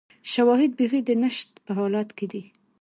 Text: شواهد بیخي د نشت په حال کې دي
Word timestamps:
شواهد 0.31 0.71
بیخي 0.79 0.99
د 1.05 1.09
نشت 1.21 1.49
په 1.65 1.71
حال 1.77 1.95
کې 2.17 2.25
دي 2.31 2.43